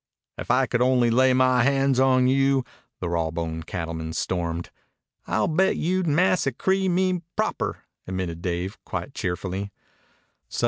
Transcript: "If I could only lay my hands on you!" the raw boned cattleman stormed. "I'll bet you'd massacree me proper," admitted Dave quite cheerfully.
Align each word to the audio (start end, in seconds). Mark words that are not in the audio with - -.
"If 0.39 0.49
I 0.49 0.65
could 0.65 0.81
only 0.81 1.11
lay 1.11 1.31
my 1.31 1.61
hands 1.61 1.99
on 1.99 2.25
you!" 2.27 2.65
the 2.99 3.07
raw 3.07 3.29
boned 3.29 3.67
cattleman 3.67 4.13
stormed. 4.13 4.71
"I'll 5.27 5.47
bet 5.47 5.77
you'd 5.77 6.07
massacree 6.07 6.89
me 6.89 7.21
proper," 7.35 7.83
admitted 8.07 8.41
Dave 8.41 8.83
quite 8.83 9.13
cheerfully. 9.13 9.71